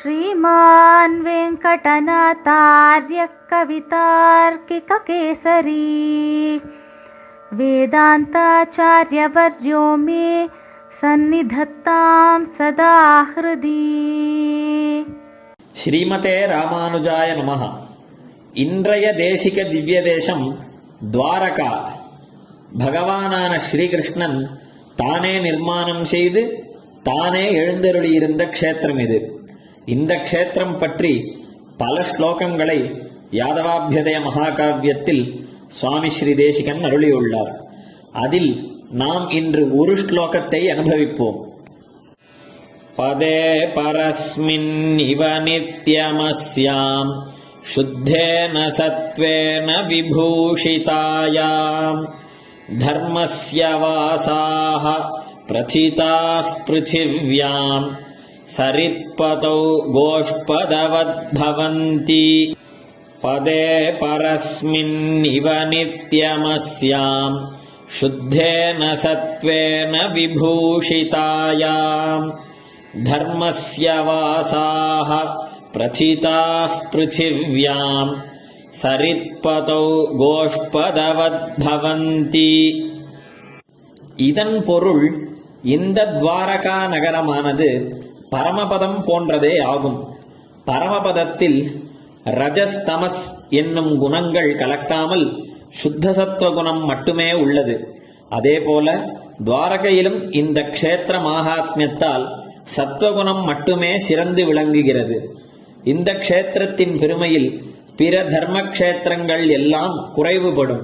[0.00, 4.54] श्रीमान् वेङ्कटनाथार्यः कवितार्किककेसरी
[7.58, 10.48] वेदान्ताचार्यवर्यो मे
[11.00, 12.96] सन्निधत्तां सदा
[13.30, 13.84] हृदि
[15.76, 17.62] ஸ்ரீமதே ராமானுஜாய நமஹ
[18.62, 20.44] இன்றைய தேசிக திவ்ய தேசம்
[21.12, 21.72] துவாரகா
[22.78, 24.38] பகவானான ஸ்ரீகிருஷ்ணன்
[24.96, 26.42] தானே நிர்மாணம் செய்து
[27.06, 29.18] தானே எழுந்தருளியிருந்த க்ஷேத்திரம் இது
[29.86, 31.12] இந்த க்ஷேத்திரம் பற்றி
[31.78, 32.78] பல ஸ்லோகங்களை
[33.32, 35.24] யாதவாபியதய மகாகாவியத்தில்
[35.78, 37.52] சுவாமி ஸ்ரீ தேசிகன் அருளியுள்ளார்
[38.22, 38.50] அதில்
[38.94, 41.38] நாம் இன்று ஒரு ஸ்லோகத்தை அனுபவிப்போம்
[42.98, 47.10] पदे परस्मिन्निव नित्यमस्याम्
[47.66, 49.68] शुद्धेन सत्त्वेन
[50.68, 51.20] विभूषितायाम्
[52.78, 54.84] धर्मस्य वासाः
[55.48, 57.88] प्रथिताः पृथिव्याम्
[58.56, 59.60] सरित्पतौ
[59.96, 61.06] गोष्पदवद्भवन्ति
[63.24, 63.64] पदे
[64.02, 67.38] परस्मिन्निव नित्यमस्याम्
[67.98, 71.44] शुद्धेन सत्त्वेन विभूषितायाम्
[73.04, 75.10] धर्मस्य वासाः
[75.74, 78.14] प्रथिताः पृथिव्याम्
[78.80, 79.84] சரித்பதௌ
[80.20, 81.60] கோஷ்பதவத்பவந்தி
[84.26, 85.04] இதன் பொருள்
[85.74, 87.68] இந்த துவாரகா நகரமானது
[88.35, 90.09] பரமபதம் போன்றதே ஆகும்.
[90.65, 91.59] பரமபதத்தில்
[92.25, 97.95] ரஜஸ் தமஸ் என்னும் குணங்கள் கலக்காமல் சுத்த சத்துவ குணம் மட்டுமே உள்ளது.
[98.29, 102.25] அதேபோல துவாரகையிலும் இந்த க்ஷேத்திர மாகாத்மியத்தால்
[102.75, 105.35] சத்வகுணம் மட்டுமே சிறந்து விளங்குகிறது.
[105.83, 107.63] இந்த க்ஷேத்திரத்தின் பெருமையில்
[107.95, 110.83] பிற தர்ம க்ஷேத்திரங்கள் எல்லாம் குறைவுபடும்.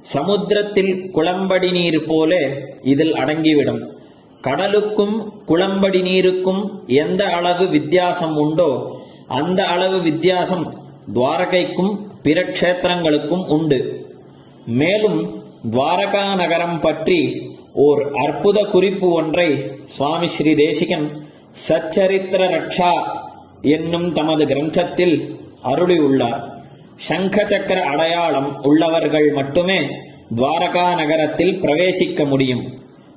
[0.00, 2.48] சமுத்திரத்தில் குளம்படி நீர் போல
[2.82, 3.96] இதில் அடங்கிவிடும்.
[4.40, 10.66] கடலுக்கும் குளம்படி நீருக்கும் எந்த அளவு வித்தியாசம் உண்டோ அந்த அளவு வித்தியாசம்
[11.14, 13.78] துவாரகைக்கும் பிற க்ஷேத்திரங்களுக்கும் உண்டு.
[14.64, 15.18] மேலும்
[15.70, 17.18] துவாரகா நகரம் பற்றி
[17.72, 19.48] ஓர் அற்புத குறிப்பு ஒன்றை
[19.84, 21.06] சுவாமி ஸ்ரீ தேசிகன்
[21.68, 22.92] சச்சரித்திர ரக்ஷா
[23.62, 25.16] என்னும் தமது கிரந்தத்தில்
[25.64, 26.42] அருளியுள்ளார்.
[26.94, 29.80] சங்க சக்கர அடையாளம் உள்ளவர்கள் மட்டுமே
[30.36, 32.64] துவாரகா நகரத்தில் பிரவேசிக்க முடியும்.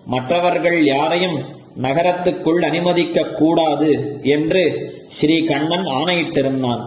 [0.07, 1.39] மற்றவர்கள் யாரையும்
[1.83, 3.91] நகரத்துக்குள் அனுமதிக்க கூடாது
[4.35, 4.63] என்று
[5.09, 6.83] ஸ்ரீ கண்ணன் ஆணையிட்டிருந்தான்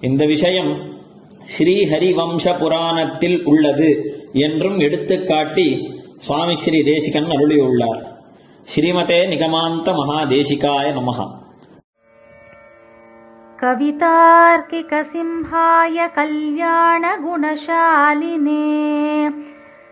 [0.00, 0.72] இந்த விஷயம்
[1.54, 3.90] ஸ்ரீ ஹரிவம்ச புராணத்தில் உள்ளது
[4.38, 5.68] என்றும் எடுத்துக்காட்டி
[6.18, 8.02] சுவாமி ஸ்ரீ தேசிகன் அருளியுள்ளார்
[8.68, 11.26] ஸ்ரீமதே நிகமாந்த மகாதேசிகாய நமஹா
[14.78, 17.34] कवितार्किकसिंहाय कल्याणगुणशालिने